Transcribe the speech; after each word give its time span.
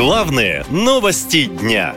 Главные 0.00 0.64
новости 0.70 1.44
дня. 1.44 1.94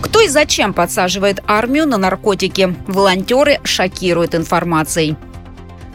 Кто 0.00 0.22
и 0.22 0.28
зачем 0.28 0.72
подсаживает 0.72 1.42
армию 1.46 1.86
на 1.86 1.98
наркотики? 1.98 2.74
Волонтеры 2.86 3.60
шокируют 3.62 4.34
информацией. 4.34 5.16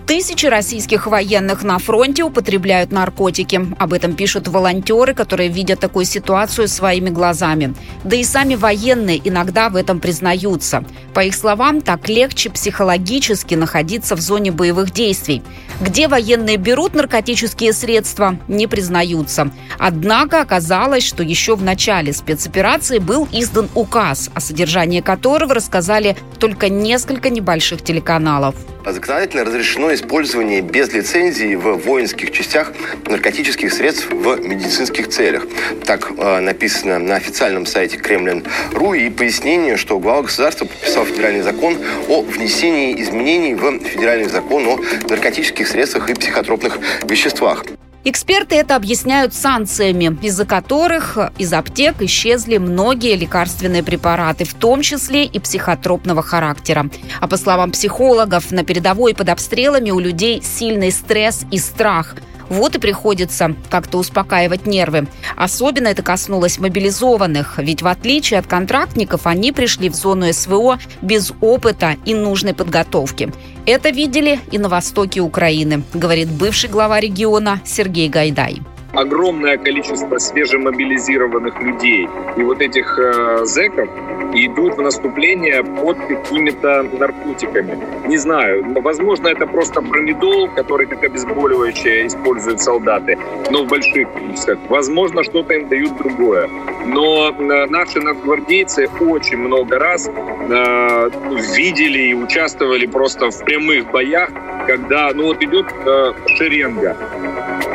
Тысячи 0.07 0.45
российских 0.45 1.07
военных 1.07 1.63
на 1.63 1.79
фронте 1.79 2.21
употребляют 2.21 2.91
наркотики. 2.91 3.59
Об 3.79 3.91
этом 3.91 4.13
пишут 4.13 4.47
волонтеры, 4.47 5.15
которые 5.15 5.49
видят 5.49 5.79
такую 5.79 6.05
ситуацию 6.05 6.67
своими 6.67 7.09
глазами. 7.09 7.73
Да 8.03 8.15
и 8.15 8.23
сами 8.23 8.53
военные 8.53 9.19
иногда 9.27 9.69
в 9.69 9.75
этом 9.75 9.99
признаются. 9.99 10.85
По 11.15 11.21
их 11.21 11.33
словам, 11.33 11.81
так 11.81 12.07
легче 12.07 12.51
психологически 12.51 13.55
находиться 13.55 14.15
в 14.15 14.21
зоне 14.21 14.51
боевых 14.51 14.91
действий. 14.91 15.41
Где 15.81 16.07
военные 16.07 16.57
берут 16.57 16.93
наркотические 16.93 17.73
средства, 17.73 18.37
не 18.47 18.67
признаются. 18.67 19.49
Однако 19.79 20.41
оказалось, 20.41 21.03
что 21.03 21.23
еще 21.23 21.55
в 21.55 21.63
начале 21.63 22.13
спецоперации 22.13 22.99
был 22.99 23.27
издан 23.31 23.69
указ, 23.73 24.29
о 24.35 24.39
содержании 24.39 25.01
которого 25.01 25.55
рассказали 25.55 26.15
только 26.37 26.69
несколько 26.69 27.31
небольших 27.31 27.81
телеканалов. 27.81 28.53
Законодательно 28.85 29.43
разрешено 29.43 29.93
использование 29.93 30.61
без 30.61 30.93
лицензии 30.93 31.55
в 31.55 31.77
воинских 31.77 32.31
частях 32.31 32.71
наркотических 33.07 33.73
средств 33.73 34.11
в 34.11 34.39
медицинских 34.41 35.09
целях. 35.09 35.47
Так 35.85 36.11
э, 36.15 36.39
написано 36.39 36.99
на 36.99 37.15
официальном 37.15 37.65
сайте 37.65 37.97
Кремлин.ру 37.97 38.93
и 38.93 39.09
пояснение, 39.09 39.75
что 39.75 39.99
глава 39.99 40.23
государства 40.23 40.65
подписал 40.65 41.05
федеральный 41.05 41.41
закон 41.41 41.77
о 42.07 42.21
внесении 42.21 43.01
изменений 43.01 43.55
в 43.55 43.79
федеральный 43.79 44.29
закон 44.29 44.67
о 44.67 44.79
наркотических 45.09 45.67
средствах 45.67 46.09
и 46.09 46.13
психотропных 46.13 46.77
веществах. 47.03 47.65
Эксперты 48.07 48.55
это 48.55 48.75
объясняют 48.75 49.33
санкциями, 49.33 50.15
из-за 50.21 50.45
которых 50.45 51.17
из 51.39 51.51
аптек 51.51 52.03
исчезли 52.03 52.57
многие 52.57 53.15
лекарственные 53.15 53.81
препараты, 53.81 54.45
в 54.45 54.53
том 54.53 54.83
числе 54.83 55.25
и 55.25 55.39
психотропного 55.39 56.21
характера. 56.21 56.87
А 57.19 57.27
по 57.27 57.35
словам 57.35 57.71
психологов, 57.71 58.51
на 58.51 58.63
передовой 58.63 59.15
под 59.15 59.29
обстрелами 59.29 59.89
у 59.89 59.97
людей 59.97 60.43
сильный 60.43 60.91
стресс 60.91 61.45
и 61.49 61.57
страх– 61.57 62.15
вот 62.49 62.75
и 62.75 62.79
приходится 62.79 63.55
как-то 63.69 63.97
успокаивать 63.97 64.65
нервы. 64.65 65.07
Особенно 65.35 65.87
это 65.87 66.03
коснулось 66.03 66.59
мобилизованных, 66.59 67.57
ведь 67.57 67.81
в 67.81 67.87
отличие 67.87 68.39
от 68.39 68.47
контрактников 68.47 69.27
они 69.27 69.51
пришли 69.51 69.89
в 69.89 69.95
зону 69.95 70.31
СВО 70.31 70.79
без 71.01 71.31
опыта 71.41 71.95
и 72.05 72.13
нужной 72.13 72.53
подготовки. 72.53 73.31
Это 73.65 73.89
видели 73.89 74.39
и 74.51 74.57
на 74.57 74.69
востоке 74.69 75.21
Украины, 75.21 75.83
говорит 75.93 76.29
бывший 76.29 76.69
глава 76.69 76.99
региона 76.99 77.61
Сергей 77.65 78.09
Гайдай 78.09 78.61
огромное 78.95 79.57
количество 79.57 80.17
свежемобилизированных 80.17 81.61
людей. 81.61 82.07
И 82.37 82.43
вот 82.43 82.61
этих 82.61 82.97
э, 82.99 83.45
зэков 83.45 83.89
идут 84.33 84.75
в 84.75 84.81
наступление 84.81 85.63
под 85.63 85.97
какими-то 85.97 86.83
наркотиками. 86.83 87.77
Не 88.07 88.17
знаю, 88.17 88.65
возможно, 88.81 89.27
это 89.27 89.47
просто 89.47 89.81
бронедол, 89.81 90.49
который 90.49 90.87
как 90.87 91.03
обезболивающее 91.03 92.07
используют 92.07 92.61
солдаты, 92.61 93.17
но 93.51 93.63
в 93.63 93.67
больших 93.67 94.11
количествах. 94.13 94.59
Возможно, 94.69 95.23
что-то 95.23 95.53
им 95.53 95.69
дают 95.69 95.97
другое. 95.97 96.49
Но 96.85 97.31
наши 97.31 97.99
надгвардейцы 97.99 98.87
очень 98.99 99.37
много 99.37 99.79
раз 99.79 100.07
э, 100.07 101.09
видели 101.55 102.09
и 102.09 102.13
участвовали 102.13 102.85
просто 102.85 103.29
в 103.31 103.39
прямых 103.45 103.91
боях, 103.91 104.29
когда 104.67 105.11
ну 105.13 105.27
вот 105.27 105.41
идет 105.41 105.65
э, 105.85 106.13
шеренга, 106.37 106.95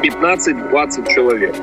15-20 0.03 1.15
человек. 1.15 1.55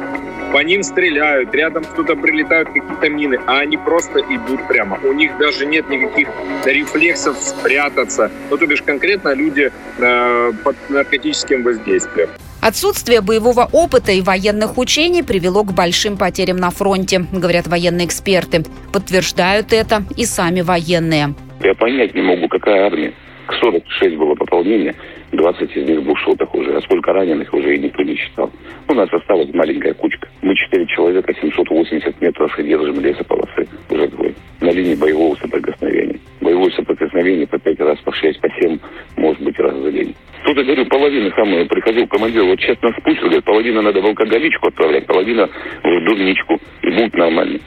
По 0.54 0.60
ним 0.60 0.82
стреляют, 0.82 1.54
рядом 1.54 1.84
кто-то 1.84 2.16
прилетают 2.16 2.70
какие-то 2.70 3.10
мины, 3.10 3.40
а 3.48 3.60
они 3.60 3.78
просто 3.78 4.22
идут 4.22 4.66
прямо. 4.68 4.98
У 5.04 5.12
них 5.12 5.38
даже 5.38 5.66
нет 5.66 5.90
никаких 5.90 6.30
рефлексов 6.66 7.38
спрятаться. 7.38 8.32
Ну, 8.50 8.58
то 8.58 8.66
бишь 8.66 8.82
конкретно 8.82 9.34
люди 9.34 9.72
э, 10.00 10.52
под 10.64 10.76
наркотическим 10.90 11.64
воздействием. 11.64 12.30
Отсутствие 12.62 13.22
боевого 13.22 13.70
опыта 13.72 14.12
и 14.12 14.22
военных 14.22 14.78
учений 14.78 15.22
привело 15.22 15.64
к 15.64 15.74
большим 15.74 16.18
потерям 16.18 16.58
на 16.58 16.70
фронте, 16.70 17.26
говорят 17.32 17.68
военные 17.68 18.08
эксперты. 18.08 18.64
Подтверждают 18.92 19.74
это 19.74 20.04
и 20.16 20.26
сами 20.26 20.62
военные. 20.62 21.36
Я 21.62 21.74
понять 21.76 22.16
не 22.16 22.22
могу, 22.22 22.48
какая 22.48 22.86
армия. 22.86 23.14
46 23.54 24.16
было 24.18 24.36
пополнение, 24.36 24.96
20 25.32 25.76
из 25.76 25.88
них 25.88 26.04
двухсотых 26.04 26.54
уже. 26.54 26.76
А 26.76 26.82
сколько 26.82 27.14
раненых 27.14 27.54
уже 27.54 27.76
и 27.76 27.80
никто 27.80 28.04
не 28.04 28.16
считал. 28.16 28.52
У 28.88 28.94
нас 28.94 29.12
осталась 29.12 29.54
маленькая 29.54 29.94
кучка. 29.94 30.28
Мы 30.42 30.56
4 30.56 30.86
человека, 30.88 31.34
780 31.34 32.22
метров 32.22 32.60
и 32.60 32.64
держим 32.64 33.00
лесополосы 33.00 33.68
уже 33.90 34.08
двое. 34.08 34.34
На 34.62 34.72
линии 34.72 34.96
боевого 34.96 35.36
соприкосновения. 35.36 36.20
Боевое 36.42 36.72
соприкосновение 36.72 37.48
по 37.48 37.60
5 37.60 37.80
раз, 37.82 38.00
по 38.00 38.14
6, 38.14 38.40
по 38.40 38.50
7, 38.50 38.80
может 39.18 39.42
быть, 39.42 39.60
раз 39.60 39.76
за 39.76 39.92
день. 39.92 40.16
Тут 40.46 40.58
я 40.58 40.64
говорю, 40.64 40.86
половина 40.86 41.32
самая, 41.36 41.66
приходил 41.66 42.08
командир, 42.08 42.44
вот 42.44 42.60
сейчас 42.60 42.82
нас 42.82 42.94
пустят, 43.04 43.24
говорит, 43.24 43.44
половина 43.44 43.82
надо 43.82 44.02
в 44.02 44.06
алкоголичку 44.06 44.68
отправлять, 44.68 45.06
половина 45.06 45.50
в 45.84 46.06
дурничку, 46.06 46.60
и 46.84 46.90
будет 46.90 47.14
нормально 47.16 47.60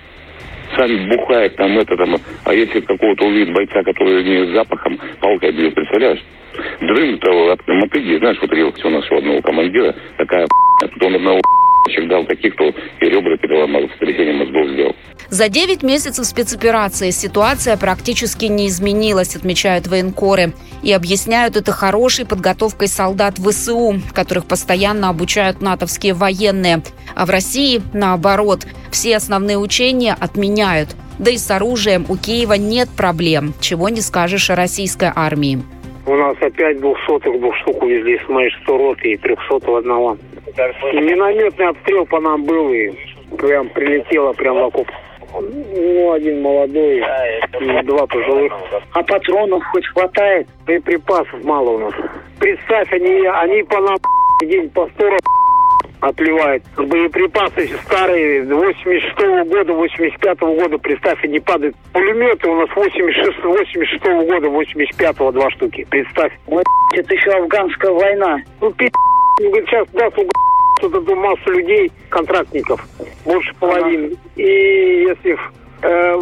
сами 0.77 1.09
бухает 1.09 1.57
там 1.57 1.79
это 1.79 1.97
там, 1.97 2.17
а 2.45 2.55
если 2.55 2.81
какого-то 2.81 3.27
увидит 3.27 3.55
бойца, 3.55 3.83
который 3.83 4.25
не 4.25 4.47
с 4.47 4.55
запахом, 4.55 4.99
палкой 5.21 5.53
бьет, 5.53 5.75
представляешь? 5.75 6.23
Дрым 6.81 7.19
того 7.19 7.51
от 7.51 7.67
мотыги, 7.67 8.19
знаешь, 8.19 8.39
вот 8.41 8.53
релакс 8.53 8.85
у 8.85 8.89
у 8.89 9.19
одного 9.19 9.41
командира, 9.41 9.95
такая 10.17 10.47
тут 10.81 11.03
он 11.03 11.15
одного 11.15 11.41
дал 12.09 12.25
таких, 12.25 12.55
кто 12.55 12.69
и 12.69 13.07
ребра 13.07 13.37
переломал, 13.37 13.83
мозгов 13.83 13.97
сделал. 13.99 14.30
За 15.41 15.49
9 15.49 15.83
месяцев 15.83 16.27
спецоперации 16.27 17.09
ситуация 17.09 17.79
практически 17.79 18.45
не 18.45 18.67
изменилась, 18.67 19.35
отмечают 19.35 19.87
военкоры. 19.87 20.53
И 20.83 20.93
объясняют 20.93 21.57
это 21.57 21.73
хорошей 21.73 22.27
подготовкой 22.27 22.89
солдат 22.89 23.39
ВСУ, 23.39 23.95
которых 24.13 24.45
постоянно 24.45 25.09
обучают 25.09 25.63
натовские 25.63 26.13
военные. 26.13 26.83
А 27.17 27.25
в 27.25 27.31
России, 27.31 27.81
наоборот, 27.95 28.67
все 28.91 29.17
основные 29.17 29.57
учения 29.57 30.15
отменяют. 30.21 30.91
Да 31.19 31.31
и 31.31 31.39
с 31.39 31.51
оружием 31.51 32.05
у 32.11 32.19
Киева 32.19 32.53
нет 32.53 32.91
проблем, 32.95 33.55
чего 33.63 33.89
не 33.89 34.03
скажешь 34.03 34.51
о 34.51 34.57
российской 34.57 35.11
армии. 35.17 35.63
У 36.05 36.15
нас 36.17 36.37
опять 36.43 36.81
двухсотых 36.81 37.41
двух 37.41 37.57
штук 37.63 37.83
увезли 37.83 38.21
с 38.27 38.29
моей 38.29 38.51
100 38.65 38.77
роты 38.77 39.13
и 39.13 39.17
трехсотого 39.17 39.79
одного. 39.79 40.19
Минометный 40.93 41.69
обстрел 41.69 42.05
по 42.05 42.21
нам 42.21 42.45
был 42.45 42.71
и 42.75 42.91
прям 43.39 43.71
прилетело 43.71 44.35
прям 44.35 44.57
в 44.57 44.65
окоп. 44.65 44.87
Ну, 45.33 46.13
один 46.13 46.43
молодой 46.43 46.99
и 46.99 47.83
два 47.85 48.07
пожилых. 48.07 48.53
А 48.93 49.03
патронов 49.03 49.65
хоть 49.67 49.87
хватает? 49.87 50.49
Боеприпасов 50.67 51.45
мало 51.45 51.71
у 51.71 51.79
нас. 51.79 51.95
Представь, 52.39 52.93
они, 52.93 53.27
они 53.27 53.63
по 53.63 53.81
нам 53.81 53.97
день 54.43 54.69
по 54.71 54.89
100 54.97 55.19
отливает. 56.01 56.63
Боеприпасы 56.77 57.69
старые 57.85 58.45
86 58.45 59.15
-го 59.19 59.45
года, 59.45 59.73
85 59.73 60.39
-го 60.39 60.57
года, 60.57 60.79
представь, 60.79 61.23
они 61.25 61.41
падают. 61.41 61.77
Пулеметы 61.93 62.49
у 62.49 62.57
нас 62.57 62.69
86, 62.75 63.45
86 63.45 64.03
-го 64.05 64.27
года, 64.27 64.49
85-го 64.49 65.33
два 65.33 65.51
штуки. 65.51 65.87
Представь. 65.91 66.33
Вот 66.47 66.65
это 66.95 67.15
еще 67.15 67.31
афганская 67.31 67.93
война. 67.93 68.39
Ну, 68.61 68.71
пи***, 68.73 68.91
сейчас 69.39 69.87
даст 69.91 70.19
эту 70.83 71.15
массу 71.15 71.51
людей, 71.51 71.93
контрактников, 72.09 72.83
больше 73.25 73.55
половины. 73.59 74.17
И 74.37 74.43
если 74.43 75.37
э, 75.83 76.21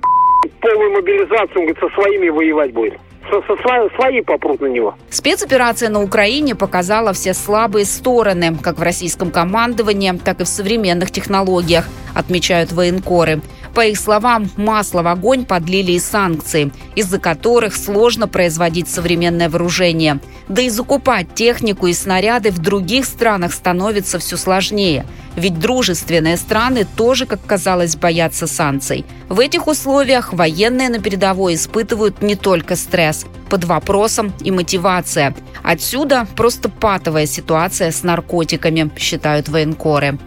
полную 0.61 0.93
мобилизацию, 0.93 1.61
он 1.61 1.67
говорит, 1.67 1.79
со 1.79 1.89
своими 1.91 2.29
воевать 2.29 2.73
будет 2.73 2.99
со 3.31 3.43
свои, 3.43 3.89
свои 3.95 4.21
попрут 4.23 4.61
на 4.61 4.67
него. 4.67 4.95
Спецоперация 5.11 5.91
на 5.91 6.03
Украине 6.03 6.55
показала 6.55 7.13
все 7.13 7.35
слабые 7.35 7.85
стороны, 7.85 8.57
как 8.63 8.79
в 8.79 8.83
российском 8.83 9.31
командовании, 9.31 10.19
так 10.25 10.41
и 10.41 10.45
в 10.45 10.49
современных 10.49 11.11
технологиях, 11.11 11.87
отмечают 12.15 12.73
военкоры. 12.73 13.41
По 13.75 13.87
их 13.87 13.99
словам, 13.99 14.49
масло 14.57 15.03
в 15.03 15.09
огонь 15.09 15.45
подлили 15.45 15.93
и 15.93 15.99
санкции, 16.01 16.73
из-за 16.97 17.21
которых 17.21 17.77
сложно 17.77 18.27
производить 18.27 18.89
современное 18.89 19.49
вооружение. 19.49 20.19
Да 20.49 20.63
и 20.63 20.71
закупать 20.71 21.35
технику 21.35 21.87
и 21.87 21.93
снаряды 21.93 22.51
в 22.51 22.59
других 22.59 23.05
странах 23.05 23.53
становится 23.53 24.19
все 24.19 24.37
сложнее. 24.37 25.05
Ведь 25.37 25.59
дружественные 25.59 26.37
страны 26.37 26.87
тоже, 26.97 27.27
как 27.27 27.45
казалось, 27.45 27.97
боятся 27.97 28.47
санкций. 28.47 29.05
В 29.29 29.41
этих 29.41 29.67
условиях 29.67 30.33
военные 30.33 30.89
на 30.89 31.01
передовой 31.01 31.55
испытывают 31.55 32.23
не 32.23 32.35
только 32.35 32.77
стресс, 32.77 33.27
под 33.51 33.65
вопросом 33.65 34.33
и 34.41 34.51
мотивация. 34.51 35.35
Отсюда 35.63 36.27
просто 36.37 36.69
патовая 36.69 37.27
ситуация 37.27 37.91
с 37.91 38.03
наркотиками, 38.03 38.91
считают 38.99 39.49
военкоры. 39.49 40.19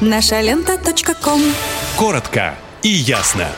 Наша 0.00 0.40
лента. 0.40 0.78
Коротко 1.96 2.54
и 2.82 2.88
ясно. 2.88 3.48